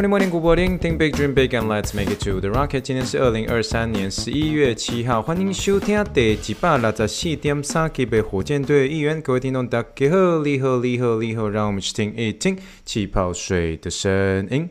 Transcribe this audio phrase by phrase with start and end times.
[0.00, 0.78] Morning, morning, good morning.
[0.78, 2.80] Think big, dream big, and let's make it to the rocket.
[2.80, 9.20] 今天是二零二三年十一月七号，欢迎收听第一百六十四点三集的火箭队预言。
[9.20, 14.70] 各位听众，大家好，你好，你好，你好，让我们去听一听气泡水的声音。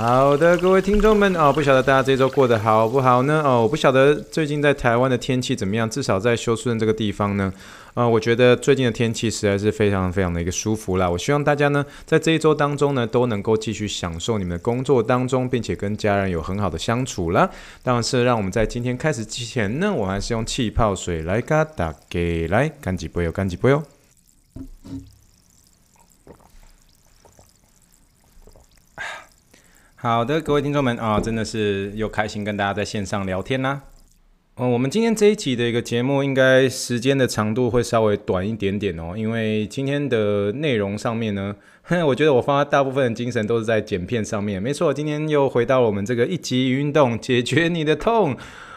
[0.00, 3.42] 好的，各位听众们哦，不晓得大家这一周过得好不好呢？
[3.44, 7.52] 哦，我不晓得最近在台湾的天气怎么样，至少在休斯顿这个地方呢，
[7.94, 11.10] 啊、呃，我觉得最近的天气实在是非常非常的一个舒服啦。
[11.10, 17.50] 我希望大家呢，在这一周当中呢，都能够继续享受你们的工作当中，并且跟家人有很好的相处啦。
[17.82, 23.82] 当然是让我们在今天开始之前呢，我还是用气泡水来给大家来干几杯哟，干几杯哟。
[30.00, 33.82] 好的，各位听众们啊，真的是又开心跟大家在线上聊天啦。
[34.54, 41.52] 嗯，我们今天这一集的一个节目，应该时间的长度会稍微短一点点哦，因为今天的内容上面呢，
[42.06, 44.62] 我觉得我花大部分的精神都是在剪片上面。
[44.62, 48.36] 没错，今天又回到了我们这个一集运动解决你的痛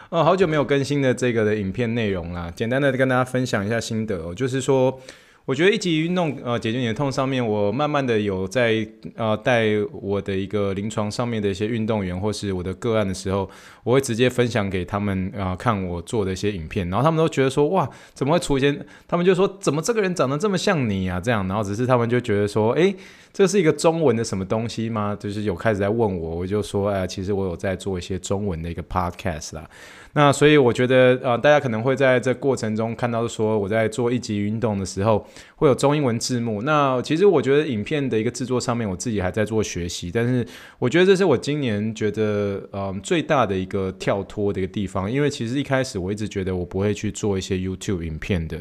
[0.09, 4.99] 哦，好久没有更新的这个的影片内容啦，简单的跟大家分享一下心得哦，就是说。
[5.45, 13.49] 我觉得一级运动呃解决你的痛上面，我慢慢的有在呃带我的一个临床上面的一些运动员或是我的个案的时候，
[13.83, 18.85] 我会直接分享给他们啊、看我做的一些影片，然后他们都觉得说哇怎么会出现？
[19.07, 22.95] 他们就说怎么这个人长得这么像你啊这样，然后只是他们就觉得说诶，
[23.33, 25.17] 这是一个中文的什么东西吗？
[25.19, 29.67] 就是有开始在问我，我就说哎其实我有在做一些中文的一个 podcast 啦。
[30.13, 35.25] 那所以我觉得，呃，大家可能会在这过程中看到说，我在做一级运动的时候
[35.61, 36.63] 会有中英文字幕。
[36.63, 40.09] 那其实我觉得影片的一个制作上面，我自己还在做学习。
[40.11, 40.43] 但是
[40.79, 48.59] 我觉得这是我今年觉得，嗯，最大的一个跳脱的一个地方，因为其实一开始我一直觉得我不会去做一些 YouTube 影片的。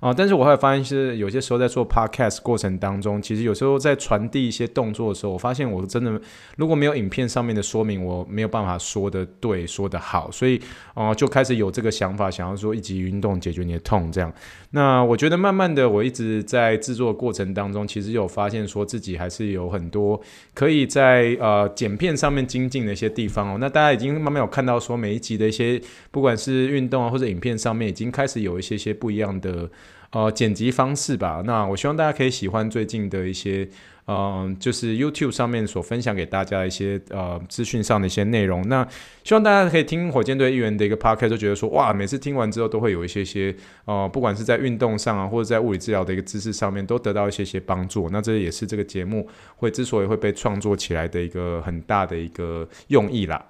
[0.00, 6.18] 啊、但是我后来发现，是有些时候在做 podcast 过程当中，其实有时候在传递一些动作的时候，我发现我真的
[6.56, 10.58] 如果没有影片上面的说明，我没有办法说得对，说得好，所以
[10.94, 14.32] 哦、就开始有这个想法，想要说一级运动解决你的痛这样。
[14.70, 20.20] 那我觉得慢慢的，我一直在制作过程当中，其实有发现说自己还是有很多
[20.54, 23.58] 可以在呃剪片上面精进的一些地方哦。
[23.60, 25.80] 那大家已经慢慢有看到说每一集的一些
[26.10, 29.70] 不管是运动啊或者影片上面，已经开始有一些些不一样的。
[30.12, 31.42] 呃，剪辑方式吧。
[31.46, 33.68] 那我希望大家可以喜欢最近的一些，
[34.06, 38.66] 嗯、呃，就是 YouTube 上面所分享给大家的一些呃资讯上的一些内容。
[38.68, 38.84] 那
[39.22, 43.54] 希望大家可以听火箭队议员的一个 Podcast，就觉得说哇，每次听完之后都会有一些些，
[43.84, 48.08] 呃，不管是在运动上啊，或者在物理治疗的一个知识上面，都得到一些些帮助。
[48.10, 53.40] 那这也是这个节目会之所以会被创作起来的一个很大的一个用意啦。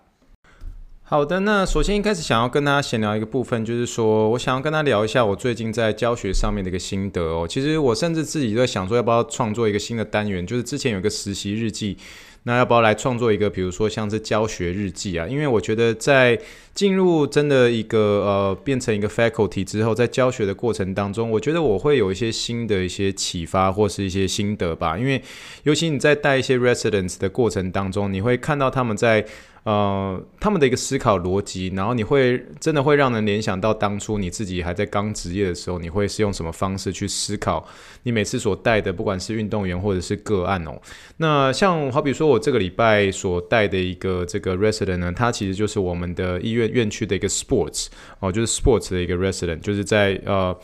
[1.10, 7.44] 好的，那首先一开始想要跟大家闲聊一个部分，就是说我想要跟大家聊一下我最近在教学上面的一个心得哦。
[7.48, 11.96] 其实我甚至自己都在想说，要不要创作一个新的单元，就是之前有个实习日记。
[12.44, 15.26] 那要不要来创作一个，比如说像是教学日记啊？
[15.26, 16.38] 因为我觉得在
[16.72, 24.96] 进入真的一个呃变成一个 faculty 之后，在教学的过程当中，我觉得我会有一些新的一些启发或是一些心得吧。
[24.96, 25.20] 因为
[25.64, 29.26] 尤其你在带一些 residents 的过程当中，你会看到他们在。
[29.62, 37.66] 呃，他们的一个思考逻辑，然后你会真的会让人联想到当初你自己还在刚职业的时候，你会是用什么方式去思考
[38.04, 40.80] 你每次所带的，不管是运动员或者是个案哦。
[41.18, 47.88] 那像好比说我这个礼拜所带的一个这个 resident 呢，他其实就是我们的医院院区的一个 sports
[48.20, 50.56] 哦，就是 sports 的一个 resident，就是在呃。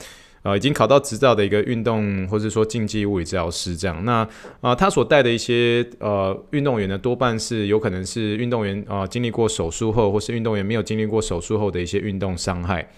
[0.47, 4.29] 呃，已经考到执照的一个运动或者说竞技物理治疗师这样，那啊、
[4.61, 12.89] 呃，他所带的一些呃运动员呢，多半是有可能是运动员啊、呃、经历过手术后，或是运动员没有经历过手术后的一些运动伤害。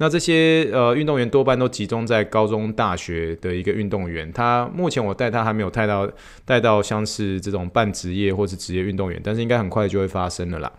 [0.00, 4.30] 那这些呃运动员多半都集中在高中、大学的一个运动员。
[4.32, 6.08] 他目前我带他还没有带到
[6.44, 10.70] 带到像是这种半职业或是职业运动员，但是应该很快就会发生了啦。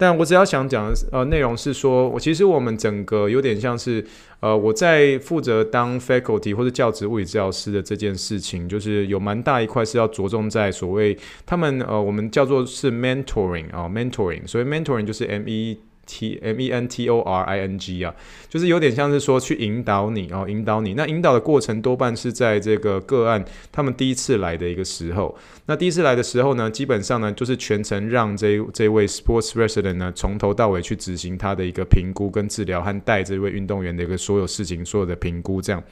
[0.00, 4.02] 但我只要想讲的呃内容是说，我其实我们整个有点像是
[4.40, 11.14] 呃我在负责当 faculty 或者教职物理治疗师的这件事情，就是有蛮大一块是要着重在所谓
[11.44, 17.78] 他们呃我们叫做是 mentoring 啊、mentoring，所以 mentoring 就是 M E T M E N T O R I N
[17.78, 18.14] G 啊，
[18.48, 20.94] 就是有点像是说去引导你哦，引导你。
[20.94, 25.36] 那引导的过程多半是在这个个案他们第一次来的一个时候。
[25.66, 35.82] 那第一次来的时候呢，基本上呢就是全程让这这位 sports resident 呢从头到尾去执行他的一个评估跟治疗，和带这位运动员的一个所有事情、所有的评估这样。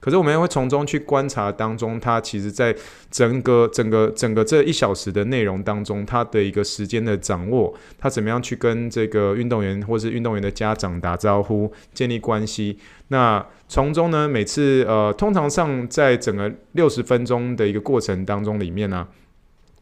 [0.00, 2.74] 可是我们也会从中去观察当中，他其实在
[3.10, 12.78] 整个整个整个这一小时的内容当中，他的一个时间的掌握，他怎么样去跟这个运动员或是运动员的家长打招呼，建立关系。
[13.08, 19.06] 那从中呢，每次呃，通常上在整个六十分钟的一个过程当中里面呢、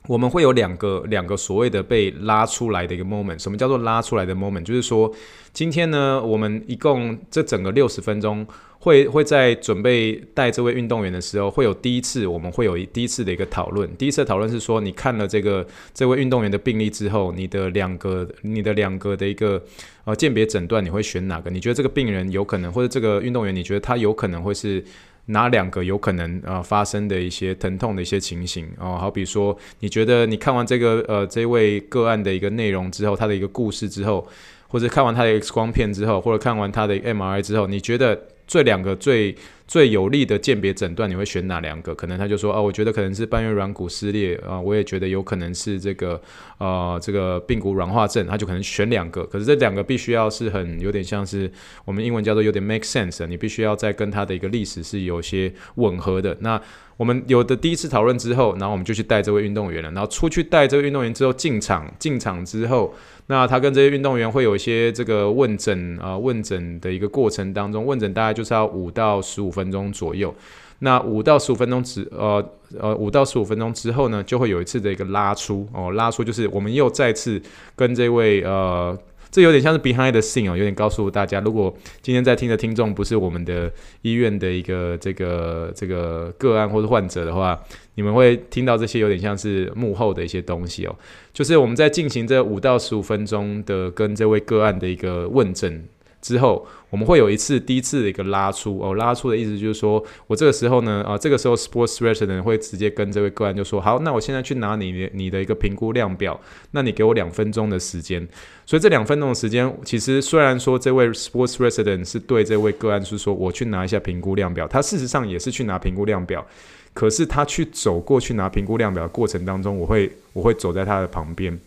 [0.06, 3.42] 我们会有两个两个所谓的被拉出来的一个 moment。
[3.42, 4.62] 什么叫做拉出来的 moment？
[4.62, 5.12] 就是说，
[5.52, 8.46] 今天呢，我们一共这整个六十分钟。
[8.80, 13.92] 会会在准备带这位运动员的时候，会有第一次，我们会有一第一次的一个讨论。
[13.96, 19.60] 第一次讨论是说，你看了这个这位运动员的病历之后，你的两个你的两个的一个
[20.04, 21.50] 呃鉴别诊断，你会选哪个？
[21.50, 24.82] 你觉得这个病人有可能，或者这个运动员，你觉得他有可能会是
[25.28, 28.98] 哪两个有可能呃发生的一些疼痛的一些情形哦？
[29.00, 34.26] 好比说，你觉得你看完这个呃这位个案的一个内容之后，他的一个故事之后，
[34.68, 38.20] 或者看完他的 X 光片之后，或者看完他的 MRI 之后，你觉得？
[38.48, 39.36] 这两个最
[39.66, 41.94] 最有力的鉴别诊断，你会选哪两个？
[41.94, 46.20] 可能他就说啊，我觉得可能是半月软骨撕裂啊，我也觉得有可能是这个
[46.56, 49.24] 呃这个髌骨软化症，他就可能选两个。
[49.26, 51.48] 可是这两个必须要是很有点像是
[51.84, 56.34] 我们英文叫做有点 make sense，你必须要再跟他的一个历史是有些吻合的。
[56.40, 56.58] 那
[56.98, 62.92] 我们有的第一次讨论之后，然后我们就去带这位运动员了，然后出去带这位运动员之后进场，进场之后。
[63.28, 70.34] 那他跟这些运动员会有一些这个问诊啊、问诊的一个过程当中，问诊大概就是要五到十五分钟左右。
[70.80, 72.44] 那五到十五分钟之呃
[72.78, 77.40] 呃五到十五分钟之后呢，就会有一次的一个拉出哦，拉出就是我们又再次
[77.76, 78.98] 跟这位呃。
[79.30, 83.70] 这有点像是 behind the scene 哦，有点告诉大家，如果今天在听的听众不是我们的
[84.02, 87.60] 医院的一个这个这个个案或者患者的话，
[87.94, 90.96] 你们会听到这些有点像是幕后的一些东西哦，
[91.32, 95.84] 就是我们在进行这五到十五分钟的跟这位个案的一个问诊。
[96.20, 106.38] 之后，我们会有一次第一次的一个拉出哦，拉出的意思就是说，我这个时候呢，啊，这个时候 sports resident 会直接跟这位个案就说，好，那我现在去拿你的你的一个评估量表，
[106.72, 108.26] 那你给我两分钟的时间。
[108.66, 116.44] 所以这两分钟的时间，其实虽然说这位 sports resident 是对这位个案是说，我去拿一下评估量表，他事实上也是去拿评估量表，
[116.92, 121.58] 可是他去走过去拿评估量表的过程当中，我会我会走在他的旁边。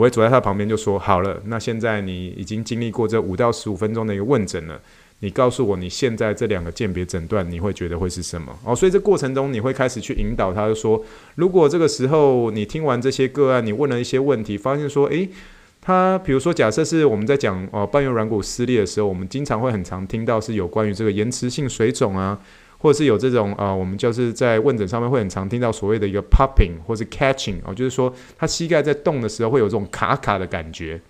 [0.00, 4.80] 我会走在他旁边，就说：“好了，那现在你已经经历过这五到十五分钟的一个问诊了，
[5.18, 8.58] 你告诉我你现在这两个鉴别诊断，你会觉得会是什么？
[8.64, 11.04] 哦，所以这过程中你会开始去引导他，就说：
[11.34, 15.28] 如果这个时候你听完这些个案，你问了一些问题，发现说，诶，
[15.82, 22.40] 他比如说假设是我们在讲哦半月软骨撕裂的时候，我们经常会很常听到是有关于这个延迟性水肿啊。”
[22.80, 31.00] 或者是有这种、呃，我们就是在问诊上面会很常听到所谓的一个 popping 或是 catching 哦，就是说他膝盖在动的时候会有这种卡卡的感觉。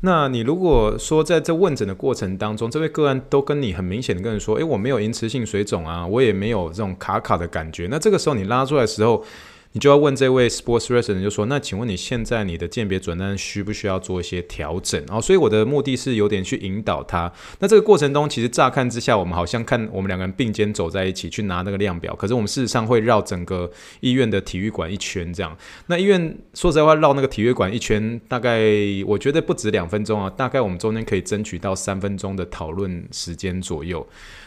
[0.00, 7.86] 那你如果说在这问诊的过程当中，这位个案都跟你很明显的跟你说，诶，我没有延迟性水肿啊，我也没有这种卡卡的感觉。
[7.90, 9.24] 那这个时候你拉出来的时候。
[9.72, 15.02] 你就要问这位 sports resident 就说，那请问你现在你的鉴别诊断需不需要做一些调整？
[15.08, 17.30] 哦，所以我的目的是有点去引导他。
[17.58, 23.70] 那这个过程中，其实乍看之下，我们好像看我们两个人并肩走在一起去拿那个量表，可是我们事实上会绕整个
[24.00, 25.54] 医院的体育馆一圈这样。
[25.88, 28.62] 那医院说实话，绕那个体育馆一圈，大概
[29.06, 34.06] 我觉得不止两分钟啊，大概我们中间可以争取到三分钟的讨论时间左右。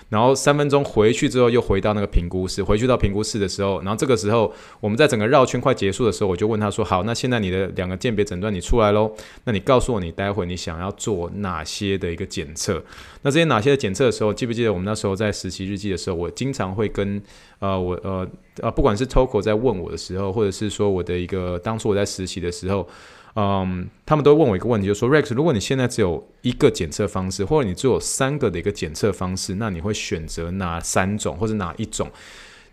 [0.10, 2.63] 然后三分钟回去之后，又回到那个评估室。
[2.63, 9.12] 回去到评估室的时候，然后这个时候我们在整个绕圈快结束的时候，我就问他说：“好，那现在你的两个鉴别诊断你出来喽？
[9.44, 12.84] 那你告诉我，你待会你想要做哪些的一个检测？
[13.22, 17.22] 那这些哪些的检测的时候，记不记得我们那时候在实习日记的时候，我经常会跟
[17.60, 18.28] 呃我呃
[18.62, 22.88] 呃不管是 Toko 在问我的时候，或者是说我的一个当初我在实习的时候。”
[23.36, 32.10] 嗯，他们都问我一个问题，就说，Rex，如果你现在只有一个检测方式，或者你只有三个的一个检测方式，那你会选择哪三种，或者哪一种？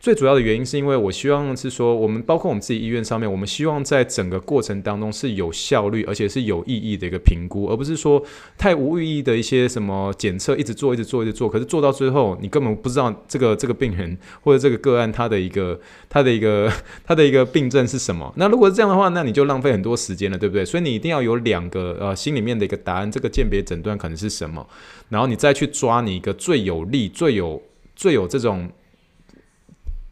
[0.06, 8.22] 最主要的原因是因为我希望是说，我们包括我们自己医院上面，我们希望在整个过程当中是有效率，而且是有意义的一个评估，而不是说
[8.56, 15.76] 太无意义的一些什么检测，一直做，一直做，一直做，可是做到最后，你根本不知道这个这个病人或者这个个案他的一个
[16.08, 16.72] 他的一个
[17.04, 18.32] 他的一个病症是什么。
[18.36, 20.64] 那如果是这样的话，那你就浪费很多时间了，对不对？
[20.64, 24.64] 所以你一定要有两个呃心里面的一个答案，这个鉴别诊断可能是什么，
[25.08, 27.60] 然后你再去抓你一个最有利、最有
[27.96, 28.70] 最有这种。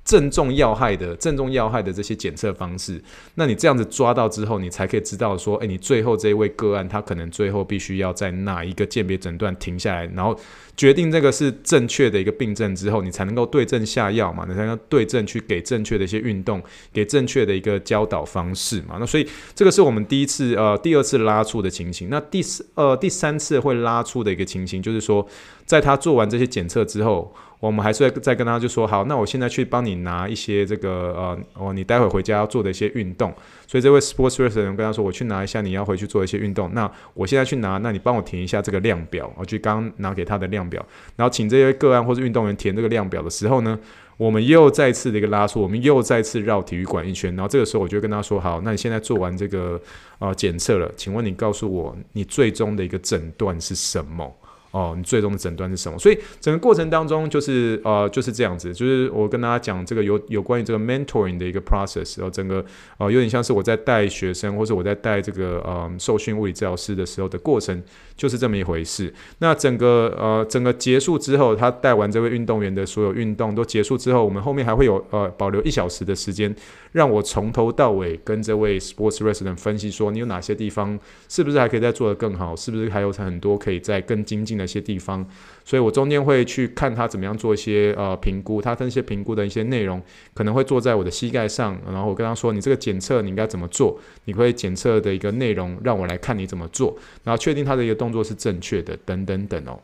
[0.04, 3.02] 正中要害的、正中要害的这些检测方式，
[3.36, 10.38] 那你这样子抓到之后，你才可以知道说，诶，你最后这一位个案，他可能最后必须要在哪一个鉴别诊断停下来，然后
[10.76, 16.62] 决定这个是正确的一个病症之后，你才能够对症下药嘛，你才能对症去给正确的一些运动，
[16.92, 18.96] 给正确的一个教导方式嘛。
[18.98, 22.08] 那所以这个是我们第一次呃第二次拉出的情形。
[22.10, 25.26] 那第四呃第三次会拉出的一个情形，就是说，
[25.64, 27.34] 在他做完这些检测之后。
[27.60, 33.32] 我们还是会再跟他就说好，那我现在去帮你拿一些这个呃哦，你待会回家要做的一些运动。
[33.66, 36.72] 所以这位 sports person 跟他说，我去拿一下你要回去做一些运动。
[36.74, 40.84] 那我现在去拿，那你帮我填一下这个量表，我去刚拿给他的量表。
[41.16, 43.78] 然后请这些个案或者运动员填这个量表的时候呢，
[44.16, 47.34] 我们又再次的一个拉出，我们又再次绕体育馆一圈。
[47.34, 49.80] 然后这个时候我就跟他说，好，那你现在做完这个
[50.18, 54.32] 呃检测了，请问你告诉我，你最终的一个诊断是什么？
[54.74, 55.96] 哦，你最终的诊断是什么？
[56.00, 62.64] 所以整个过程当中就是呃就是这样子，就是我跟大家讲这个有有关于这个 mentoring 的一个 process，然后整个
[62.98, 67.80] 呃有点像是我在带学生或者我在带这个嗯受训物理治疗师的时候的过程，
[68.16, 69.14] 就是这么一回事。
[69.38, 76.52] 那整个呃整个结束之后，他带完这位运动员的所有运动都结束之后，我们后面还会有呃保留一小时的时间，
[76.90, 84.64] 让我从头到尾跟这位 sports resident 分析说，你有哪些地方是不是还可以再做得更好，是不是还有很多可以再更精进的。
[84.64, 85.22] 一些地方，
[85.62, 90.02] 所以我中间会去看他怎么样做一些呃评估，他这些评估的一些内容
[90.32, 94.00] 可能会坐在我的膝盖上，然后我跟他说：“你这个检测你应该怎么做？
[94.24, 99.80] 你可以检测的一个内容让我来看你怎么做，然后确定他的一个动作是正确的，等等等哦。”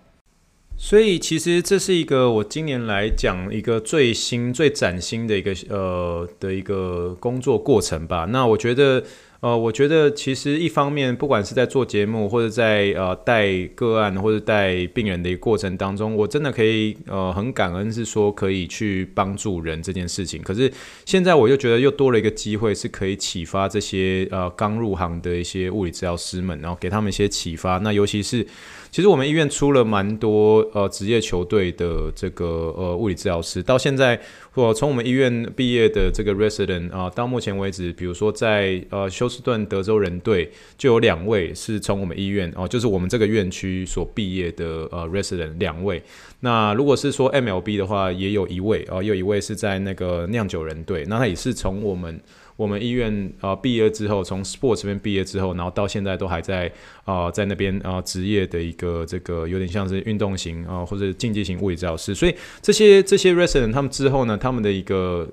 [0.79, 8.27] 所以其实这是一个我今年来讲一个最新、最崭新的一个呃的一个工作过程吧。
[8.27, 9.03] 那我觉得。
[9.41, 20.43] 呃，我觉得其实一方面，不管是在做节目，或者在呃带个案，或者带病人的一个过程当中，我真的可以呃很感恩，是说可以去帮助人这件事情。
[20.43, 20.71] 可是
[21.07, 27.79] 现在我又觉得又多了一个机会，是可以启发这些呃刚入行的一些物理治疗师们，然后给他们一些启发。
[27.79, 28.47] 那尤其是。
[28.91, 34.21] 其实我们医院出了蛮多呃职业球队的这个呃物理治疗师，到现在
[34.55, 46.03] 我从我们医院毕业的这个 resident 啊，到目前为止，比如说在呃休斯顿德州人队就有两位是从我们医院哦，就是我们这个院区所毕业的呃 resident 两位。
[46.41, 52.21] 那如果是说 MLB 的话，也有一位哦，有一位是在那个酿酒人队，那他也是从我们。
[52.61, 56.71] 我们医院啊毕业之后，从 sports 这边毕业之后，然后到现在都还在
[57.07, 62.15] 啊、在那边啊职业的一个这个有点像是运动型啊、或者竞技型物理治疗师。
[62.15, 65.27] 所以这些这些 resident 他们之后呢，他们的一个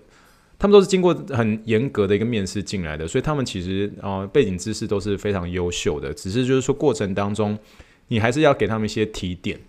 [0.57, 6.13] 他们都是经过很严格的一个面试进来的，所以他们其实啊、背景知识都是非常优秀的。
[6.13, 7.59] 只是就是说过程当中，
[8.07, 9.59] 你还是要给他们一些提点。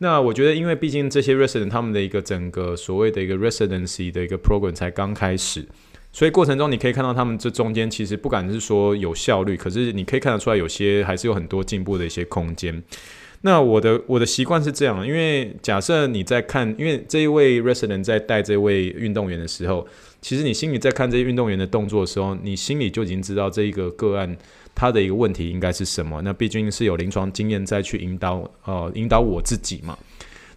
[0.00, 5.66] 那我觉得，因为毕竟这些 resident 他们的一个整个所谓的一个 residency 的一个 program 才刚开始。
[6.16, 12.82] 所以过程中你可以看到他们这中间其实不管是说有效率，可是你可以看得出来有些还是有很多进步的一些空间。
[13.42, 19.86] 那我的我的习惯是这样，因为假设你在看，因为这一位 resident 在带这位运动员的时候，
[20.22, 24.34] 其实你心里在看这些运动员的动作的时候，你心里就已经知道这一个个案
[24.74, 26.22] 他的一个问题应该是什么。
[26.22, 29.98] 那毕竟是有临床经验再去引导，呃，引导我自己嘛。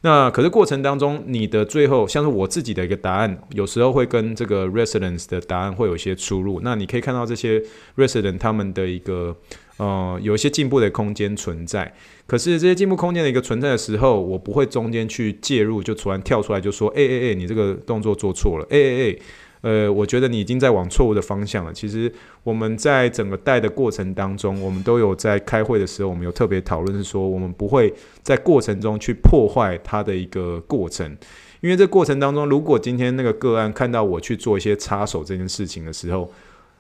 [0.01, 6.61] 那可是过程当中，你的最后像是我自己的一个答案，有时候会跟这个 residence 的答案会有一些出入。
[6.63, 7.61] 那你可以看到这些
[7.97, 9.35] resident 他们的一个
[9.75, 11.93] 呃有一些进步的空间存在。
[12.25, 19.15] 可是这些进步空间的一个存在的时候，我不会中间去介入，就突然跳出来就说，哎哎哎，你这个动作做错了，哎哎哎。
[19.61, 21.73] 呃，我觉得你已经在往错误的方向了。
[21.73, 22.11] 其实
[22.43, 31.17] 我们在整个带的过程当中，我们都有在开会的时候，我们有特别讨论，是说我们不会在过程中去破坏它的一个过程，
[31.59, 36.31] 因为这过程当中，如果今天那个个案看到我去做一些插手这件事情的时候，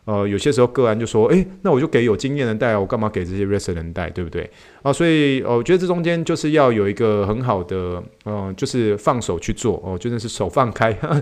[0.09, 4.49] 呃，有些时候个案就说：“诶，那我就给有经验的带，我干嘛给这些 resident 带，对不对？”
[4.81, 11.21] 啊，所以，呃，我觉得这中间就是要有一个很好的，呃，就是放手去做哦，真的是手放开，呵呵，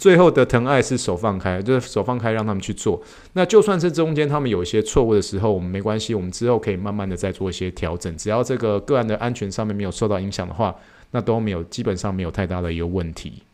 [0.00, 3.00] 最后的疼爱是手放开，就是手放开让他们去做。
[3.34, 10.74] 那就算是中间他们有一些错误的时候，我们没关系，我们之后可以慢慢的再做一些调整，只要这个个案的安全上面没有受到影响的话，
[11.12, 13.44] 那都没有，基本上没有太大的一个问题。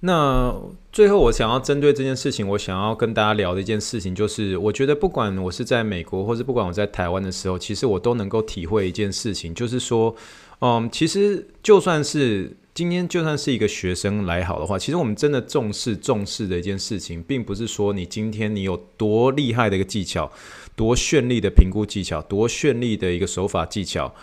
[0.00, 0.54] 那
[0.92, 10.14] 最后，我想要针对这件事情，我想要跟大家聊的一件事情，就是我觉得不管我是在美国，或是不管我在台湾的时候，其实我都能够体会一件事情，就是说，
[10.60, 20.30] 嗯，其实就算是今天，就算是一个学生来好的话，其实我们真的重视重视的一件事情，并不是说你今天你有多厉害的一个技巧，
[20.76, 24.14] 多绚丽的评估技巧，多绚丽的一个手法技巧。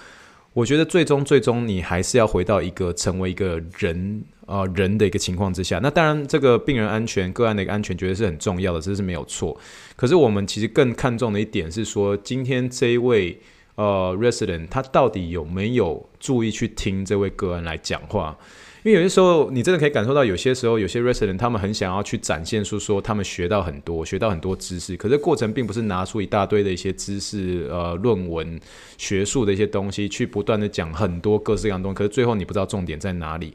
[0.54, 5.80] 我觉得最终最终你还是要回到一个成为一个人、呃、人的一个情况之下。
[5.80, 9.58] 那当然，这个病人安全、个案的一个安全，绝对是很重要的，这是没有错。
[9.96, 13.40] 可是我们其实更看重的一点是说，今天这一位
[13.76, 18.38] 呃 resident 他到底有没有注意去听这位个案来讲话？
[18.84, 28.60] 因为有些时候，你真的可以感受到，有些时候有些 resident 他们很想要去展现出说他们学到很多，学到很多知识，可是过程并不是拿出一大堆的一些知识、呃论文、
[28.98, 33.54] 学术的一些东西去不断的讲很多各式各样的东西，可是最后你不知道重点在哪里。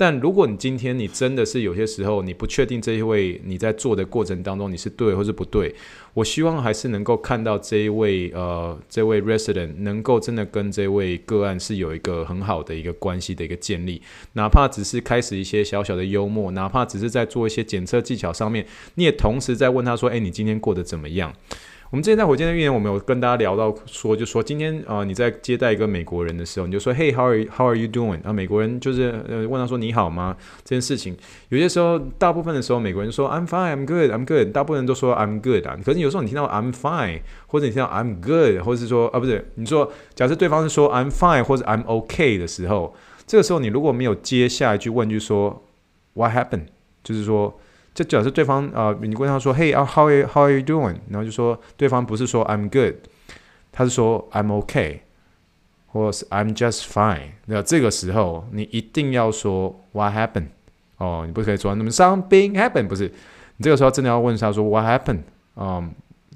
[0.00, 5.74] 但如果你今天你真的是有些时候你不确定这一位你在做的过程当中你是对或是不对，
[6.14, 14.00] 我希望还是能够看到这一位呃这位 resident 能够真的跟这位个案是有一个很好的一个关系的一个建立，
[14.32, 18.64] 哪怕只是开始一些小小的幽默，哪怕只是在做一些检测技巧上面，
[18.94, 21.30] 你也同时在问他说，诶，你今天过得怎么样？
[21.90, 28.22] 我们之前在火箭的预言，我们有跟大家聊到说，就说今天啊、你在接待一个美国人的时候，你就说，Hey，how are you, how are you doing？
[28.22, 30.36] 啊，美国人就是呃问他说你好吗？
[30.62, 31.16] 这件事情，
[31.48, 35.76] 有些时候，大部分的时候，美国人说 I'm fine，I'm good，I'm good，大部分人都说 I'm good 啊。
[35.84, 42.94] 可是有时候你听到 I'm fine，或者你听到 I'm good，或者是说啊，不是，你说假设对方是说 I'm fine 或者 I'm OK 的时候，
[43.26, 45.60] 这个时候你如果没有接下一句问句说
[46.14, 46.66] What happened？
[47.02, 47.58] 就是说。
[47.92, 50.96] 就假设对方啊、你问他说，Hey，how are how are you doing？
[51.10, 52.94] 然后就说对方不是说 I'm good，
[53.72, 55.02] 他是说 I'm OK”
[55.88, 57.32] 或是 I'm just fine。
[57.46, 60.46] 那这个时候你一定要说 What happened？
[60.98, 63.08] 哦，你不可以说那么 Something happened，不是？
[63.56, 65.22] 你这个时候真的要问他说 What happened？
[65.56, 65.92] 嗯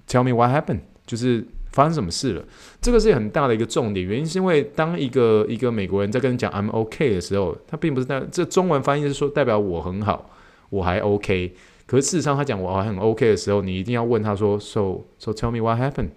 [0.09, 0.81] ，Tell me what happened？
[1.07, 2.45] 就是发生什么事了？
[2.81, 10.31] 这个是很大的一个重点，原因是因为当一个一个美国人在跟你讲 I'm OK” 的时候，他并不是在这中文翻译是说代表我很好。
[10.75, 11.53] 我还 OK，
[11.87, 16.11] 可是事实上他讲我还很 OK 的时候，你一定要问他说，So so tell me what happened。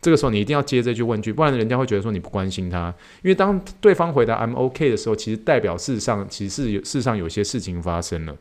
[0.00, 2.92] 这个时候你一定要接这句问句，不然人家会觉得说你不关心他。
[3.22, 8.36] 因为当对方回答 I'm OK 的时候，其实代表事实上其实有事实上有些事情发生了。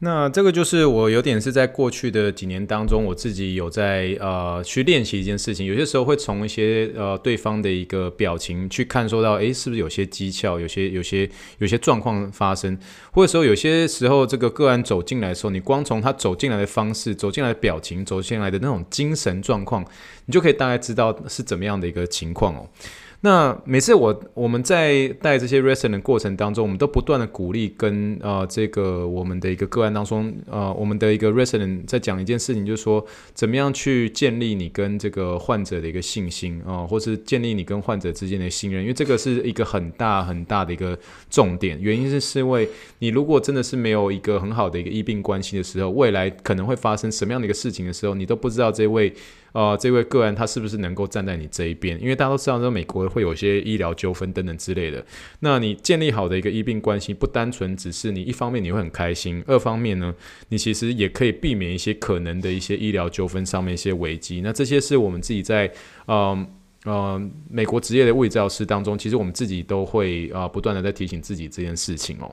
[0.00, 5.64] 那这个就是我有点是在过去的几年当中，我自己有在呃去练习一件事情。
[5.64, 11.26] 有些时候会从一些呃对方的一个表情去看，说到诶是不是有些蹊跷，有些有些
[11.56, 12.78] 有些状况发生，
[13.10, 19.82] 或者说有些时候这个个案走进来的时候，你光从他走进来的方式、走进来的表情、走进来的那种精神状况，
[20.26, 22.68] 你就可以大概知道是怎么样的一个情况哦。
[23.22, 40.96] 那每次我我们在带这些 resident 的过程当中，我们都不断的鼓励跟呃这个我们的一个个案当中，呃我们的一个 resident 在讲一件事情，就是说怎么样去建立你跟这个患者的一个信心啊、呃，或是建立你跟患者之间的信任，因为这个是一个很大很大的一个
[41.30, 41.78] 重点。
[41.80, 49.12] 原因是是因为你如果真的是没有一个很好的一个医病关系的时候，未来可能会发生什么样的一个事情的时候，你都不知道这位。
[49.52, 51.98] 呃，这位个案他是不是能够站在你这一边？
[51.98, 55.02] 因为大家都知道，说美国会有一些医疗纠纷等等之类的。
[55.40, 60.14] 那你建立好的一个医病关系，不单纯只是你一方面你会很开心，二方面呢，
[60.50, 64.42] 你其实也可以避免一些可能的一些医疗纠纷上面一些危机。
[64.42, 65.66] 那这些是我们自己在
[66.08, 66.46] 嗯
[66.84, 72.32] 嗯、呃呃、美国职业的物理治疗师当中，其实我们自己都会啊、不断的在提醒自己这件事情哦。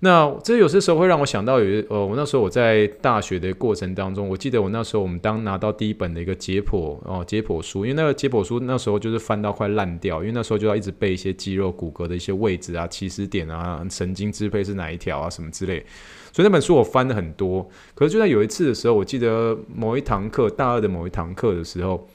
[0.00, 15.84] 那这有些时候会让我想到，有呃，我那时候我在大学的过程当中，我记得我那时候我们当拿到第一本的一个解剖哦解剖书，因为那个解剖书那时候就是翻到快烂掉，因为那时候就要一直背一些肌肉骨骼的一些位置啊、起始点啊、神经支配是哪一条啊什么之类，
[16.32, 17.68] 所以那本书我翻了很多。
[17.96, 22.08] 可是就在有一次的时候，我记得某一堂课，大二的某一堂课的时候。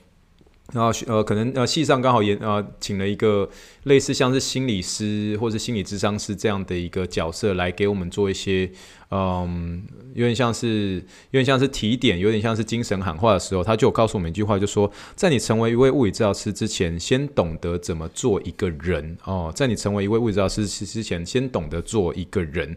[0.74, 3.48] 然后呃，可能呃，系上刚好也呃，请了一个
[3.84, 8.70] 类似像是心理师或者心理咨商师这样的一个角色来给我们做一些。
[9.16, 9.84] 嗯，
[10.16, 10.96] 有点像是，
[11.30, 19.52] 有点像是提点，有点像是精神喊话的时候，他就有告诉我们一句话，就说，在你成为一位物理治疗师之前，先懂得怎么做一个人哦。
[19.56, 22.76] 在你成为一位物理治疗师之前，先懂得做一个人。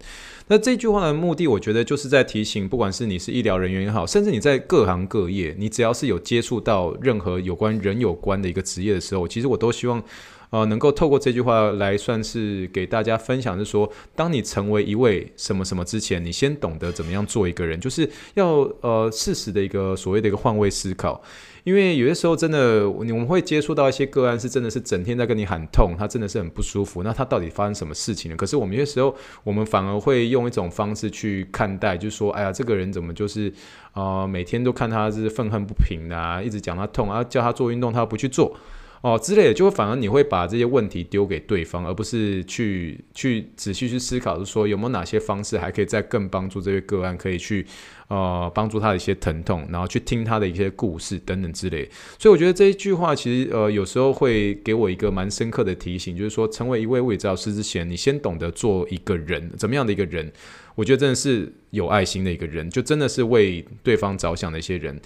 [0.48, 10.03] 那这句话的目的，我觉得就是在提醒，不管是你是医疗人员也好，甚至你在各行各业，你只要是有接触到任何有关人有关的一个职业的时候，其实我都希望。
[10.51, 21.20] 呃，能够透过这句话来算是给大家分享，是说，当你成为一位什么什么之前，你先懂得怎么样做一个人，就是要呃适时的一个所谓的一个换位思考。
[21.66, 27.02] 因为有些时候真的，我们会接触到一些个案，是真的是整天在跟你喊痛，他真的是很不舒服。
[27.02, 28.37] 那他到底发生什么事情呢？
[28.37, 33.52] 可是我们有些时候，我们反而会用一种方式去看待，就是说，哎呀，这个人怎么就是
[33.94, 38.57] 呃每天都看他是愤恨不平的啊，一直讲他痛啊，叫他做运动他不去做。
[39.02, 47.64] 哦之类的，就反而你会把这些问题丢给对方，而不是去去仔细去思考，就说有没有哪些方式还可以再更帮助这位个案，可以去
[48.09, 51.88] 呃帮助他的一些疼痛，然后去听他的一些故事等等之类。
[52.19, 60.33] 所以我觉得这一句话其实呃有时候会给我一个蛮深刻的提醒，就是说成为一位物理治疗师之前，你先懂得做一个人，怎么样的一个人？
[60.75, 65.01] 我觉得真的是有爱心的一个人，就真的是为对方着想的一些人。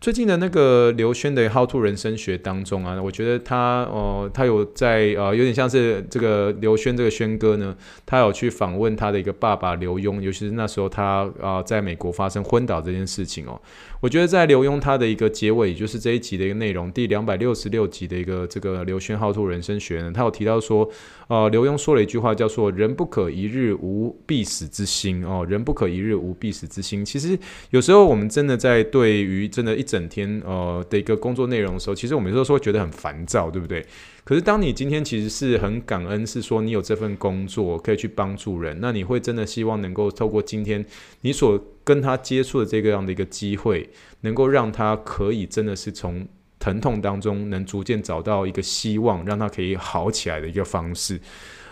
[0.00, 13.60] 最近的那个刘轩的《How to 人生学》当中啊，我觉得他哦、他有在呃，有点像是这个刘轩这个轩哥呢，他有去访问他的一个爸爸刘墉，尤其是那时候他啊、在美国发生昏倒这件事情哦。
[14.00, 20.88] 我觉得在刘墉他的一个结尾，也就是这一集的一个内容，第两百六十六集的一个这个刘轩《How to 人生学》呢，他有提到说，
[21.26, 27.04] 呃，刘墉说了一句话，叫做“人不可一日无必死之心”哦，人不可一日无必死之心。
[27.04, 27.36] 其实
[27.70, 33.84] 有时候我们真的在对于真的一整天呃的一个工作内容的时候，其实我们有时候会觉得很烦躁，对不对？
[34.24, 40.84] 可是当你今天其实是很感恩，是说你有这份工作可以去帮助人，那你会真的希望能够透过今天
[41.22, 43.88] 你所跟他接触的这个样的一个机会，
[44.20, 51.18] 能够让他可以真的是从疼痛当中能逐渐找到一个希望，让他可以好起来的一个方式。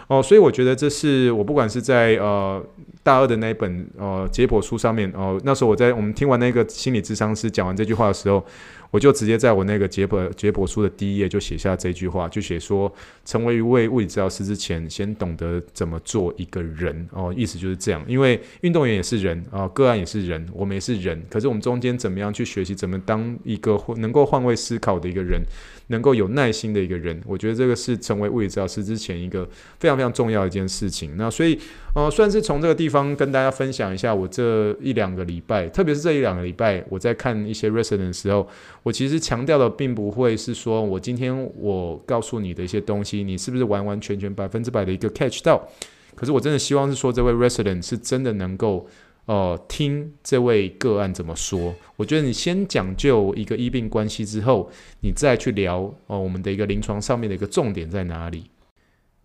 [0.08, 2.64] 哦，所以我觉得这是我不管是在呃
[3.02, 8.44] 大二的那一本呃解剖书上面哦，那时候我在我们听完那个心理咨商师讲完这句话的时候。
[8.92, 12.90] 我就直接在我那个解剖解剖书的第一页就写下这句话，就写说，
[13.24, 18.02] 成为一位物理治疗师之前，先懂得怎么做一个人哦，意思就是这样。
[18.06, 25.42] 因为运动员也是人啊，个案也是人，我们也是人，可是我们中间怎么样去学习，怎么当一个能够换位思考的一个人。
[25.88, 31.16] 能够有耐心的一个人，我觉得这个是成为物理治疗师之前一个非常非常重要的一件事情。
[31.16, 31.58] 那所以，
[31.94, 38.48] 呃，算是从这个地方跟大家分享一下，我这一两个礼拜，特别是这一两个礼拜，我在看一些 resident 的时候，
[38.82, 45.68] 我其实强调的并不会是说我今天我告诉你的一些东西，你是不是完完全全百分之百的一个 catch 到？
[46.14, 48.88] 可是我真的希望是说，这位 resident 是真的能够。
[49.26, 51.74] 呃，听这位个案怎么说？
[51.96, 54.70] 我觉得你先讲究一个医病关系之后，
[55.02, 58.44] 你再去聊哦、我们的一个临床上面的一个重点在哪里？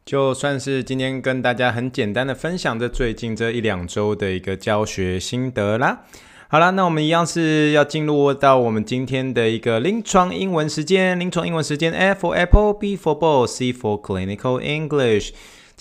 [0.04, 6.04] 就算是今天跟大家很简单的分享这最近这一两周的一个教学心得啦。
[6.48, 11.18] 好啦，那我们一样是要进入到我们今天的一个临床英文时间。
[11.20, 15.30] 临床英文时间，A for Apple, B for Ball, C for Clinical English。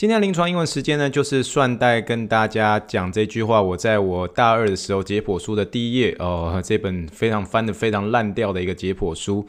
[0.00, 3.60] 今天临床英文时间呢，就是顺带跟大家讲这句话。
[3.60, 9.46] 我在我大二的时候解剖书的第一页哦，这本非常翻得非常烂掉的一个解剖书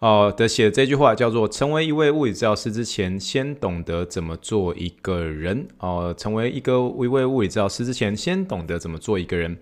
[0.00, 6.12] 哦的写这句话叫做：成为一位物理治疗师之前，先懂得怎么做一个人哦。
[6.18, 9.56] 成为一个一位物理治疗师之前，先懂得怎么做一个人。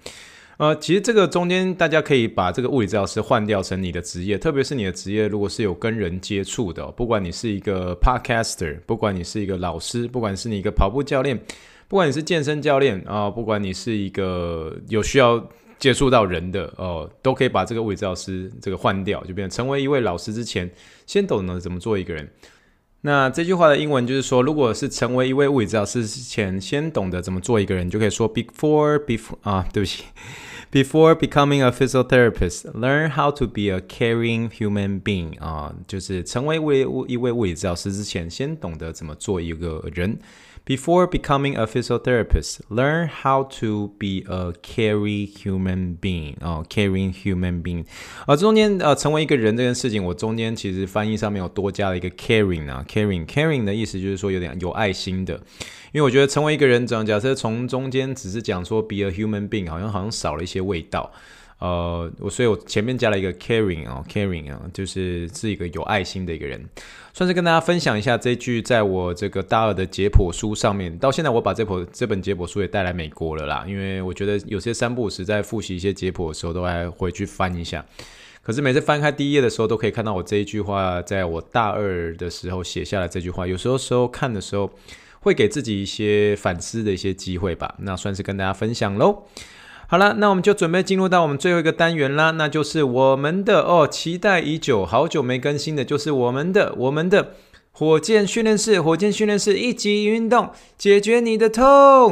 [0.59, 11.37] 呃，其实这个中间，大家可以把这个物理治疗师换掉成你的职业，特别是你的职业如果是有跟人接触的，不管你是一个 podcaster，不管你是一个老师，不管是你一个跑步教练，
[11.89, 15.43] 不管你是健身教练啊、不管你是一个有需要
[15.79, 20.71] 接触到人的哦、都可以把这个物理治疗师这个换掉，就变成成为一位老师之前，
[21.07, 22.29] 先懂得怎么做一个人。
[23.05, 30.05] 那这句话的英文就是说，如果是成为一位物理治疗师之前，先懂得怎么做一个人，就可以说 before before 啊，对不起。
[30.71, 35.39] Before becoming a physical therapist, learn how to be a caring human being.
[35.39, 40.19] 啊，就是成为一位一位物理治疗师之前，先懂得怎么做一个人。
[40.65, 46.37] Before becoming a physiotherapist, learn how to be a caring human being.
[46.41, 47.85] 啊，caring human being。
[48.27, 55.35] 啊，中间呃，成为一个人这件事情，我中间其实翻译上面有多加了一个 caring 啊，caring，caring 的意思就是说有点有爱心的。
[55.91, 61.13] 因为我觉得成为一个人，假设从中间只是讲说 be a human being，好像好像少了一些味道。
[61.63, 66.61] 呃，我所以我前面加了一个 caring 啊，caring 啊，就是是一个有爱心的一个人。
[67.13, 73.65] 算是跟大家分享一下这句，在我这个大二的解剖书上面，到现在我把这本这本解剖书也带来美国了啦。
[73.69, 77.85] 因为我觉得有些三不五时在复习一些解剖的时候，都还回去翻一下。
[78.43, 83.47] 可是每次翻开第一页的时候，都可以看到我这一句话，在我大二的时候写下来这句话。
[83.47, 84.69] 有时候时候看的时候。
[85.25, 89.23] 会给自己一些反思的一些机会吧，那算是跟大家分享喽。
[89.93, 97.35] 好了，那我们就准备进入到我们最后一个单元啦，那就是我们的哦，期待已久、好久没更新的，就是我们的我们的
[97.73, 101.65] 火箭训练室，火箭训练室一级运动解决你的痛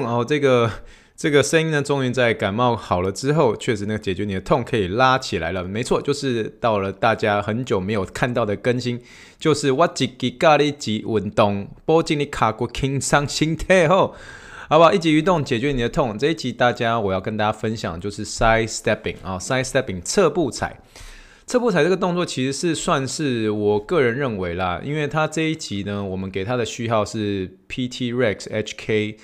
[0.06, 0.70] 哦，这个。
[1.16, 5.62] 这个声音呢，终于在感冒好了之后，确实那个解决你的痛可以拉起来了。
[5.62, 8.98] 没错，就是到了大家很久没有看到的更新，
[9.38, 14.14] 就是我一级咖喱级运动，保证你卡过轻伤心态后，
[14.70, 14.92] 好不好？
[14.92, 16.16] 一级运动解决你的痛。
[16.16, 20.78] 这一集大家我要跟大家分享就是 side stepping 啊，side stepping 侧步踩。
[21.44, 29.16] 侧步踩这个动作其实是算是我个人认为啦，因为它这一集呢，我们给它的序号是 PT Rex HK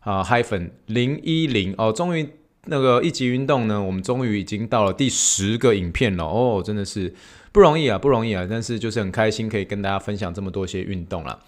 [0.00, 2.28] 啊 hyphen 零一零哦，终于
[2.66, 7.14] 那个一级运动呢，我们终于已经到了第十个影片了哦，真的是
[7.52, 11.38] 不容易啊，不容易啊，但是就是很开心可以跟大家分享这么多些运动啦。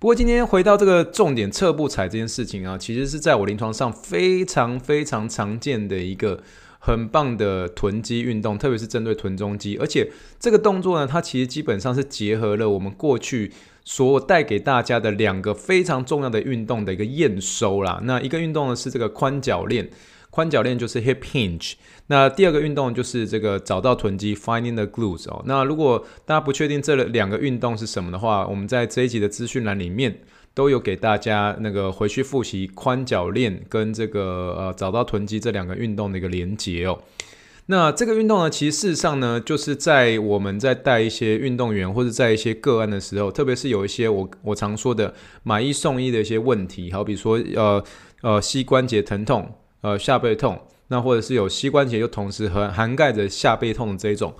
[0.00, 6.42] 不过今天回到这个重点，侧步踩这件事情啊，其实是在我临床上非常非常常见的一个。
[6.82, 13.52] 很棒的臀肌运动，特别是针对臀中肌，而且这个动作呢，它其实基本上是结合了我们过去
[13.84, 18.00] 所带给大家的两个非常重要的运动的一个验收啦。
[18.04, 19.90] 那一个运动呢是这个宽脚链，
[20.30, 21.74] 宽脚链就是 hip hinge。
[22.06, 25.42] 那第二个运动就是这个找到臀肌 finding the glutes 哦。
[25.44, 30.20] 那如果大家不确定这两个运动是什么的话，我们在这一集的资讯栏里面。
[30.52, 36.98] 都有给大家那个回去复习宽脚链跟这个呃找到臀肌这两个运动的一个连结哦。
[37.66, 45.14] 那这个运动呢，其实事实上呢，就是在我们在带一些运动员或者在一些个案的时候，特别是有一些我我常说的
[45.44, 47.82] 买一送一的一些问题，好比说呃
[48.22, 54.34] 呃膝关节疼痛，呃下背痛，那或者是有膝关节又同时和涵盖着下背痛的这种。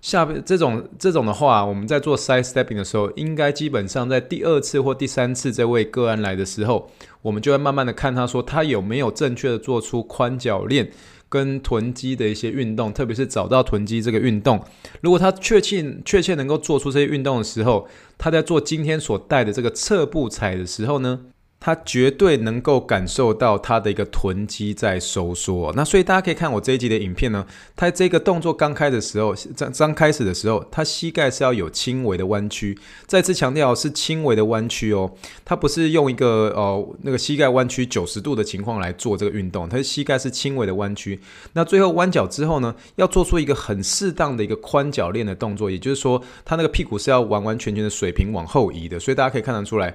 [0.00, 6.90] 下背这种这种的话，我们在做 side stepping 的时候，应该基本上在第二次或第三次这位个案来的时候，
[7.22, 10.90] 我们就会慢慢的看他说他有没有正确的做出宽脚链
[11.28, 14.60] 跟臀肌的一些运动，特别是找到臀肌这个运动。
[15.02, 17.86] 如果他确切确切能够做出这些运动的时候，
[18.18, 21.20] 他在做今天所带的这个侧步踩的时候呢，
[21.64, 27.46] 他绝对能够感受到他的一个臀肌在收缩，那所以大家可以看我这一集的影片呢，
[27.76, 35.12] 他这个动作刚开的时候，刚刚开始的时候，他膝盖是要有轻微的弯曲，再次强调是轻微的弯曲哦，
[35.44, 41.20] 他不是用一个呃那个膝盖弯曲九十度的情况来做这个运动，他的膝盖是轻微的弯曲，
[41.52, 49.94] 那最后弯脚之后呢，要做出一个很适当的一个宽脚链的动作，也就是说，他那个屁股是要完完全全的水平往后移的，所以大家可以看得出来。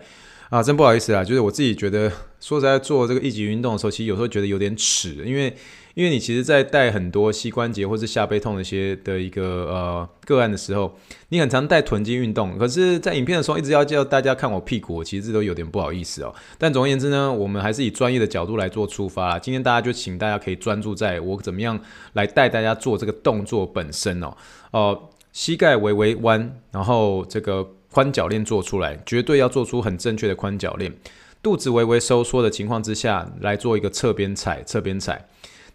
[0.49, 5.53] 啊，真不好意思啊，就是我自己觉得，说实在，做这个一级运动的时候，其实有时候觉得有点耻，因为，
[5.93, 10.97] 因为你其实，在带很多膝关节或是下背痛的一些的一个呃个案的时候，
[11.29, 16.33] 你很常带臀肌运动，可是，在影片的时候一直要叫大家看我屁股，其实都有点不好意思哦。
[16.57, 19.37] 但总而言之呢，我们还是以专业的角度来做出发。
[19.37, 21.77] 今天大家就请大家可以专注在我怎么样
[22.13, 24.27] 来带大家做这个动作本身哦，
[24.71, 27.73] 哦、呃，膝盖微微弯，然后这个。
[27.91, 30.93] 宽脚链做出来，绝对要做出很正确的宽脚链。
[31.41, 35.27] 肚子微微收缩的情况之下，来做一个侧边踩，侧边踩。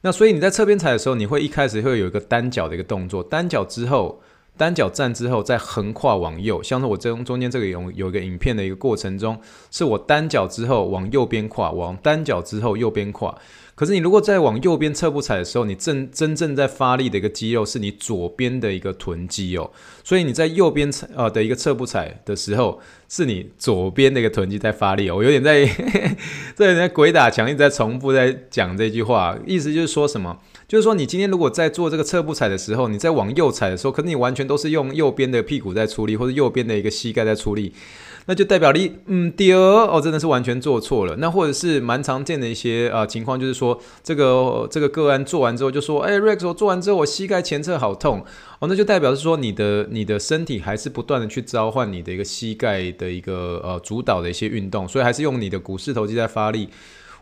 [0.02, 4.20] 那所以你在侧边踩的时候，你会一开始会有一个单脚的一个动作，单脚之后，
[4.56, 13.34] 单脚站之后再横跨往右，像是我中中间这个有有一个影片的一个过程中，是我单脚之后往右边跨，往单脚之后右边跨。
[13.74, 19.70] 可是你如果在往右边侧步踩的时候，你正真正在发力的一个肌肉是你左边的一个臀肌哦，
[20.04, 25.16] 所以你在右边踩呃的一个侧步踩的时候，是你左边的一个臀肌在发力哦。
[25.16, 25.64] 我有点在
[26.54, 30.38] 这有点在鬼打墙，一直在重复在讲这句话，意思就是说什么？
[30.68, 37.72] 就是说你今天如果在做这个侧步踩的时候，你在往右踩的时候，可能你完全都是用右边的屁股在出力，或者右边的一个膝盖在出力。
[38.26, 41.16] 那就代表你嗯丢哦，真的是完全做错了。
[41.16, 48.24] 那或者是蛮常见的一些啊、情况，就是说这个这个个案做完之后就说，哎，Rex，我做完之后我膝盖前侧好痛
[48.60, 56.68] 哦，那就代表是说你的你的身体还是不断的去召唤你的一个膝盖的一个呃主导的一些运动，所以还是用你的股四头肌在发力。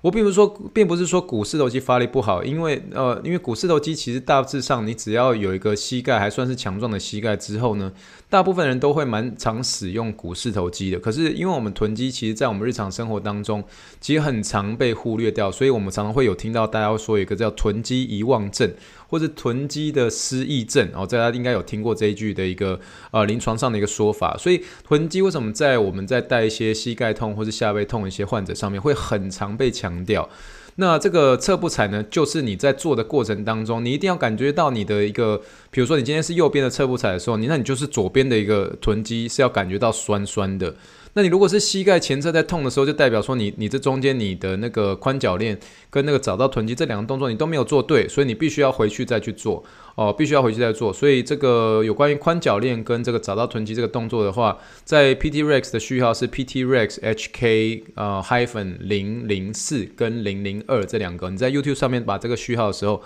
[0.02, 7.92] 我并不是说，并不是说股四头肌发力不好，因为呃，因为股四头肌其实大致上，你只要有一个膝盖还算是强壮的膝盖之后呢，
[8.28, 10.98] 大部分人都会蛮常使用股四头肌的。
[10.98, 13.62] 可是因为我们臀肌其实，在我们日常生活当中，
[14.00, 18.72] 其实很常被忽略掉，所以我们常常会有听到大家会说一个叫臀肌遗忘症。
[19.10, 24.36] 或者臀肌的失忆症哦，大家应该有听过这一句的一个呃临床上的一个说法。
[24.38, 30.28] 所以臀肌为什么在我们在带一些膝盖痛或是下背痛的一些患者上面会很常被强调？
[30.76, 40.74] 那这个侧步踩呢，就是你在做的过程当中，你一定要感觉到你的一个，比如说你今天是右边的侧步踩的时候，你那你就是左边的一个臀肌是要感觉到酸酸的。
[41.12, 45.58] 那你如果是膝盖前侧在痛的时候，就代表说你你这中间你的那个宽脚链
[45.90, 49.62] 跟那个找到臀肌这两个动作你都没有做对，所以你必须要回去再去做
[49.96, 50.92] 哦，必须要回去再做。
[50.92, 63.02] 所以这个有关于宽脚链跟这个找到臀肌这个动作的话，在 PT Rex 的序号是 PT Rex HK 呃 hyphen 零零四跟零零二这两个，你在 YouTube 上面把这个序号的时候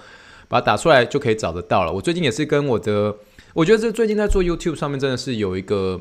[0.54, 1.92] 把它打出来就可以找得到了。
[1.92, 3.16] 我最近也是跟我的，
[3.54, 6.00] 我觉得这最近在做 YouTube 上面真的是有一个。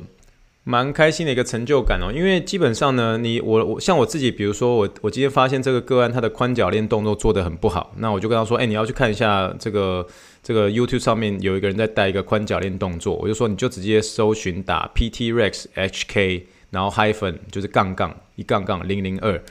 [0.66, 10.08] 蛮开心的一个成就感哦，因为基本上呢，你我我像我自己，比如说我我今天发现这个个案他的宽脚链动作做得很不好，那我就跟他说，哎，你要去看一下这个
[10.42, 19.44] 这个 YouTube 上面有一个人在带一个宽脚链动作，我就说你就直接搜寻打 PT Rex HK，然后 hyphen 就是杠杠一杠杠零零二。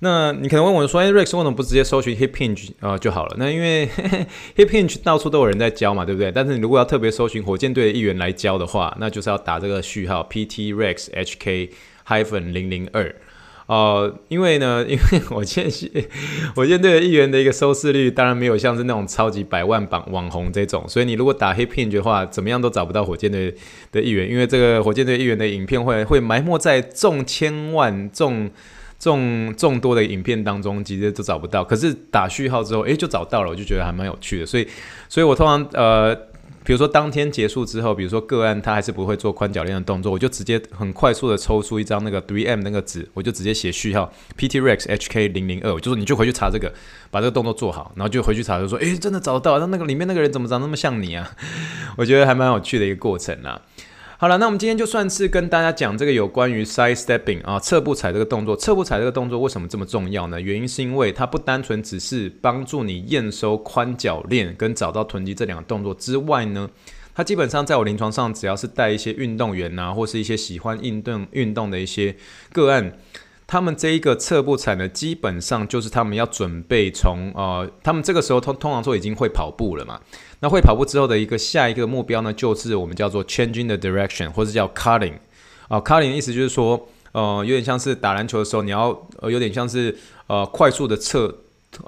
[0.00, 3.34] 那你可能问我说，哎，Rex 为什么不直接搜寻 Hip Hinge 啊、呃、就好了？
[3.36, 3.88] 那因为
[4.56, 6.30] Hip Hinge 到处都有人在教嘛，对不对？
[6.30, 11.70] 但是你如果要特别搜寻火箭队的一员来教的话，那就是要打这个序号 PT Rex HK
[12.06, 13.12] hyphen 零零二。
[13.66, 15.68] 呃，因为呢， 因为火箭
[16.54, 23.52] 火箭队的一员的一个收视率当然没有像是那种超级百万榜网红这种，所以你如果打 Hip Hinge 的话，怎么样都找不到火箭队
[23.90, 28.48] 的一员，因为这个火箭队一员的影片会会埋没在众千万众。
[28.98, 31.62] 众众多的影片当中，直接都找不到。
[31.62, 34.46] 可是打序号之后，诶，就找到了，我就觉得还蛮有趣的。
[34.46, 34.66] 所以，
[35.08, 36.14] 所以我通常呃，
[36.64, 46.72] 比如说当天结束之后，比如说个案他还是不会做宽脚链的动作，我就直接很快速的抽出一张那个 3M 那个纸，我就直接写序号 PT Rex HK 零零二，我就说你就回去查这个，
[47.10, 51.30] 把这个动作做好，然后就回去查，就说诶，真的找到，那那个里面那个人怎么长那么像你啊？
[51.96, 53.62] 我觉得还蛮有趣的一个过程啊。
[54.20, 58.56] 好了，那我们今天就算是跟大家讲这个有关于 side stepping 啊，侧步踩这个动作。
[58.56, 60.40] 侧步踩这个动作为什么这么重要呢？
[60.40, 66.68] 原因是因为它不单纯只是帮助你验收宽脚链跟找到臀肌这两个动作之外呢，
[67.14, 72.16] 它基本上在我临床上，只要是带一些运动员呐、啊，或是一些喜欢运动运动的一些
[72.52, 72.98] 个案，
[73.50, 79.98] 他们这一个侧步踩呢，基本上就是他们要准备从呃，他们这个时候通通常说已经会跑步了嘛。
[80.40, 85.14] 那会跑步之后的一个下一个目标呢，就是我们叫做 changing the direction，或者叫 cutting
[85.68, 88.88] 啊，cutting 的意思就是说，呃，有点像是打篮球的时候，你要
[89.22, 91.34] 呃，有点像是呃，快速的侧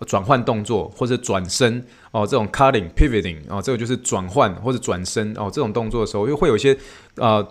[0.06, 6.74] 转换动作或者转身哦，这种 cutting pivoting 啊，这个就是转换或者转身哦，这种动作的时候，又会有一些
[7.16, 7.46] 呃。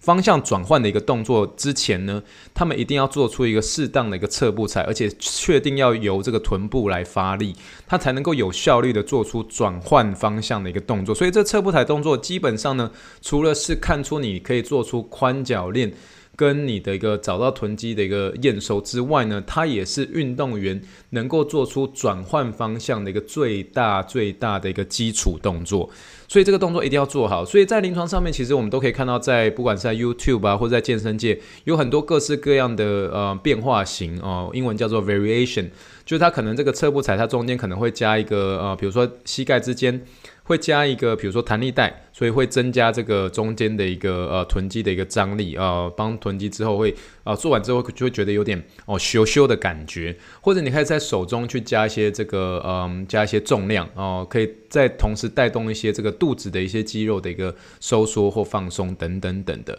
[0.00, 2.22] 方向转换的一个动作之前呢，
[2.54, 7.54] 他们一定要做出一个适当的一个侧步踩，而且确定要由这个臀部来发力，
[7.86, 11.14] 它才能够有效率的做出转换方向的一个动作。
[11.14, 15.92] 所以这侧步踩动作基本上呢，除了是看出你可以做出宽脚链。
[16.38, 25.90] 跟你的一个找到臀肌的一个验收之外呢，它也是运动员能够做出转换方向的一个最大最大的一个基础动作，
[26.28, 27.44] 所以这个动作一定要做好。
[27.44, 35.70] 所以在临床上面，其实我们都可以看到，在不管是在 YouTube 啊，或者在健身界，有很多各式各样的呃变化型哦，英文叫做 variation，
[36.04, 40.00] 就是它可能这个侧步踩，它中间可能会加一个呃，比如说膝盖之间。
[40.48, 59.78] 会加一个，比如说弹力带，所以会增加这个中间的一个呃臀肌的一个张力、呃，帮臀肌之后会、呃、做完之后就会觉得有点哦羞羞的感觉，或者你可以在手中去加一些这个嗯、加一些重量哦、可以再同时带动一些这个肚子的一些肌肉的一个收缩或放松等等等的。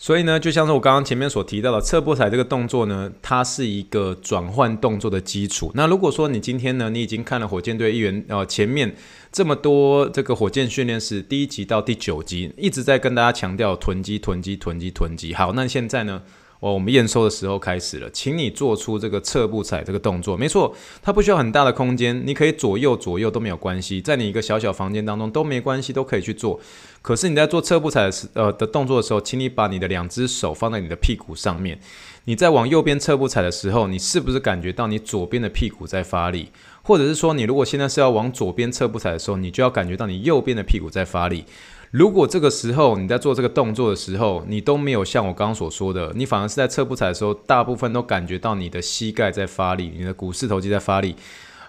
[0.00, 5.72] 所以呢，就像是我刚刚前面所提到的侧步踩这个动作呢，它是一个转换动作的基础。
[5.74, 8.94] 那如果说你今天呢，你已经看了火箭队一员呃前面
[9.32, 15.34] 这么多这个火箭训练室第一集到第九集，一直在跟大家强调臀肌、臀肌、臀肌、臀肌。
[15.34, 16.22] 好，那现在呢？
[16.60, 20.36] 哦，我们验收的时候开始了，请你做出这个侧步踩这个动作。
[20.36, 26.58] 没错，它不需要很大的空间，你可以左右左右都没有关系，在你一个小小房间当中都没关系，都可以去做。
[27.00, 31.78] 可是你在做侧步踩的时呃的动作的时候，请你把你的两只手放在你的屁股上面。
[32.24, 36.48] 你在往右边侧步踩的时候，你是不是感觉到你左边的屁股在发力？
[36.82, 41.44] 或者是说，你如果现在是要往左边侧步踩的时候，你就要感觉到你右边的屁股在发力。
[41.90, 51.16] 如果这个时候你在做这个动作的时候，你都没有像我刚刚所说的，你反而是在侧步踩的时候，大部分都感觉到你的膝盖在发力，你的股四头肌在发力，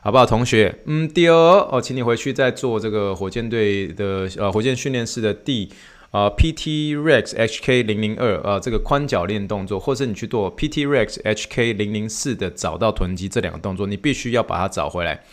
[0.01, 0.79] 好不好，同学？
[0.86, 5.69] 嗯，第二哦，请你回去再做这个火箭队的呃火箭训练室的第
[6.12, 15.23] 啊、呃、PT Rex HK 零零二啊这个宽脚链动作，或是你去做 PT Rex HK 零零四的找到臀肌这两个动作，你必须要把它找回来。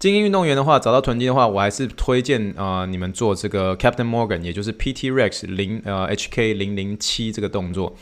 [0.00, 7.94] 精英运动员的话，找到臀肌的话，我还是推荐啊、呃，你们做这个 Captain Morgan，也就是 PT Rex 零呃 HK 零零七这个动作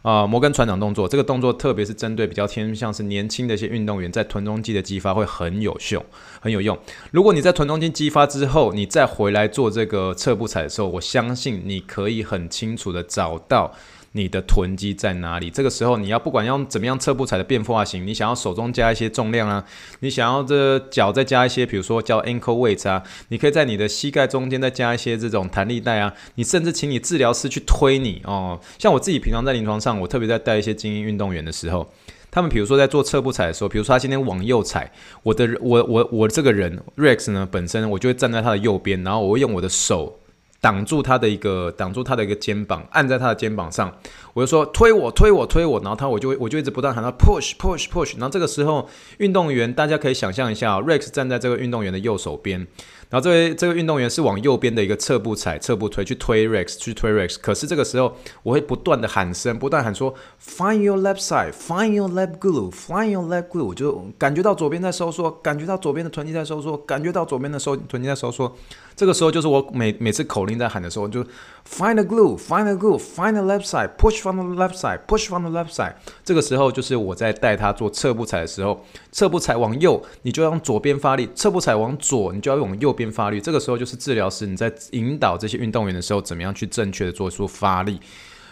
[0.00, 1.06] 啊、呃，摩根船长动作。
[1.06, 6.02] 这个动作特别是针对比较偏向是年轻的一些运动员，在臀中肌的激发会很有效，
[6.40, 6.78] 很有用。
[7.10, 13.74] 如果你在臀中肌激发之后，你再回来做这个侧步踩的时候，我相信你可以很清楚的找到。
[14.12, 15.48] 你的臀肌在哪里？
[15.48, 19.64] 这个时候你要不管用怎么样侧步踩的变化型，你想要手中加一些重量啊，
[20.00, 28.60] 你想要这脚再加一些，比如说叫 ankle weight 啊，你可以在你的膝盖中间再加一些这种弹力带啊，你甚至请你治疗师去推你哦。
[28.78, 31.90] 像我自己平常在临床上，我特别在带一些精英运动员的时候，
[32.30, 40.18] 他们比如说在做侧步踩的时候，比如说他今天往右踩，我的我我我这个人 Rex 呢本身我就会站在他的右边，然后我会用我的手。
[40.62, 43.92] 挡住他的一个挡住他的一个肩膀，按在他的肩膀上，
[44.32, 52.68] 我就说推我推我推我，然后他我就我就一直不断喊他 push push push，然后这个时候运动员大家可以想象一下，Rex 站在这个运动员的右手边。
[53.12, 57.36] 然后这位这个运动员是往右边的一个侧步踩、侧步推去推 Rex，去推 Rex。
[57.42, 63.66] 可是这个时候，我会不断的喊声，不断喊说：Find your left side, find your left glue，Find your left glue。
[63.66, 68.50] 我就感觉到左边在收缩，感觉到左边的臀肌在收缩，感觉到左边的收臀肌在收缩。
[68.94, 71.22] 这个时候就是我每每次口令在喊的时候，就
[71.68, 75.50] find the glue，Find the glue，Find the left side, push from the left side, push from
[75.50, 75.94] the left side。
[76.24, 83.40] 这个时候就是我在带他做侧步踩的时候，侧步踩往右，你就要用左边发力；侧步踩往左，你就要往右边发力。
[83.40, 87.98] 这个时候就是治疗师你在引导这些运动员的时候，怎么样去正确的做出发力。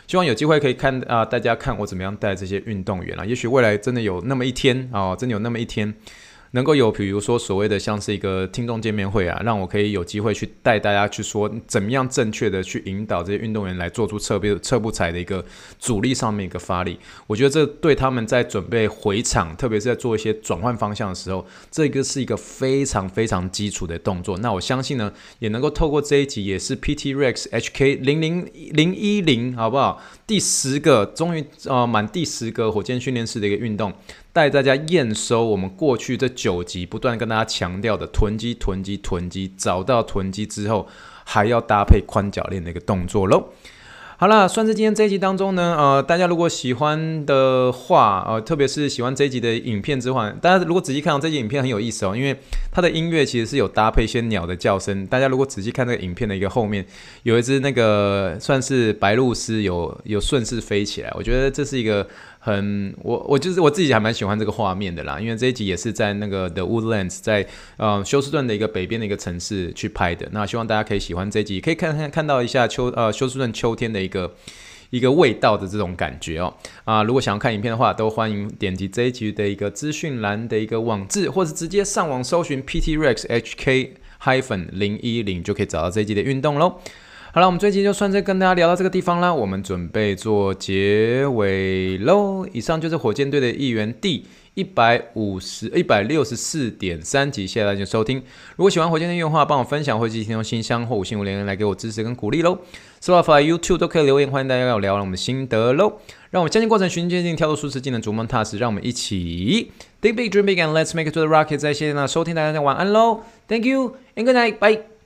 [0.07, 3.25] 希望有机会可以看啊、大家看我怎么样带这些运动员啊。
[3.25, 5.95] 也许未来真的有那么一天啊、真的有那么一天。
[6.53, 15.45] 能够有，比如说所谓的像是一个听众见面会啊，让我可以有机会去带大家去说怎么样正确的去引导这些运动员来做出侧步侧步踩的一个
[15.79, 16.99] 阻力上面一个发力。
[17.27, 24.37] 我觉得这对他们在准备回场，特别是在做一些转换方向的时候，这个是一个非常非常基础的动作。
[24.39, 30.03] 那我相信呢，也能够透过这一集，也是 PT Rex HK 零零零一零，好不好？
[30.27, 33.93] 第十个，终于呃满第十个火箭训练室的一个运动，
[34.33, 40.87] 带大家验收我们过去这九集不断跟大家强调的臀肌、臀肌、臀肌，找到臀肌之后，
[41.25, 43.49] 还要搭配宽脚链的一个动作喽。
[44.17, 52.39] 好了，算是今天这一集当中呢，呃，大家如果喜欢的话，呃，特别是喜欢这一集的影片之后，大家如果仔细看到这集影片很有意思哦，因为
[52.71, 55.07] 它的音乐其实是有搭配一些鸟的叫声。
[55.07, 56.85] 大家如果仔细看这个影片的一个后面，
[57.23, 62.07] 有一只那个算是白鹭鸶有有顺势飞起来，我觉得这是一个。
[62.43, 70.27] 很，我我就是我自己还蛮喜欢这个画面的啦，因为这一集也是在那个 The Woodlands，在呃休斯顿的一个北边的一个城市去拍的。
[70.33, 74.35] 那希望大家可以喜欢这一集，可以看看看到一下秋呃休斯顿秋天的一个
[74.89, 76.55] 一个味道的这种感觉哦。
[76.85, 83.91] 啊，如果想要看影片的话，都欢迎点击这一集的一个资讯栏的一个网志，或者直接上网搜寻 PT Rex HK
[84.23, 86.81] hyphen 零一零就可以找到这一集的运动喽。
[87.33, 92.45] 好了，我们最近就算是跟大家聊到这个地方啦，我们准备做结尾喽。
[92.53, 94.25] 以上就是火箭队的一员第
[94.55, 98.19] 一百五十一百六十四点三集，谢谢大家收听。
[98.57, 102.59] 如果喜欢火箭队的话，帮我分享或者提供信箱或五星五连来给我支持跟鼓励喽。
[103.01, 106.01] Spotify、YouTube 都可以留言，欢迎大家跟我聊聊我们的心得喽。
[106.31, 108.59] 让我们相信过程循序渐进，跳脱舒适技能，逐梦踏实。
[108.59, 109.71] 让我们一起
[110.03, 111.59] Think big, dream big, and let's make it to the rocket。
[111.59, 113.21] 再谢谢大家收听，大家的晚安喽。
[113.47, 115.00] Thank you and good night, bye.